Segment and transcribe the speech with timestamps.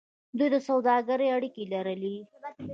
[0.37, 2.15] دوی د سوداګرۍ اړیکې لرلې.